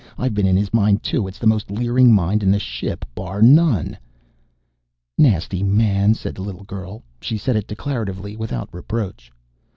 "I've 0.17 0.33
been 0.33 0.47
in 0.47 0.57
his 0.57 0.73
mind, 0.73 1.03
too. 1.03 1.27
It's 1.27 1.37
the 1.37 1.45
most 1.45 1.69
leering 1.69 2.11
mind 2.11 2.41
in 2.41 2.49
this 2.49 2.63
ship, 2.63 3.05
bar 3.13 3.39
none." 3.43 3.99
"Nasty 5.15 5.61
man," 5.61 6.15
said 6.15 6.33
the 6.33 6.41
little 6.41 6.63
girl. 6.65 7.03
She 7.21 7.37
said 7.37 7.55
it 7.55 7.67
declaratively, 7.67 8.35
without 8.35 8.73
reproach. 8.73 9.31